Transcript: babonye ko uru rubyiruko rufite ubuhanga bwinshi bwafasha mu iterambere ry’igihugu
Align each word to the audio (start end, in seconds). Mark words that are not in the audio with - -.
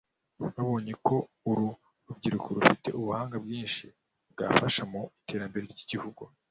babonye 0.55 0.93
ko 1.07 1.15
uru 1.49 1.67
rubyiruko 2.05 2.47
rufite 2.55 2.87
ubuhanga 2.97 3.35
bwinshi 3.43 3.85
bwafasha 4.31 4.81
mu 4.91 5.01
iterambere 5.21 5.65
ry’igihugu 5.73 6.23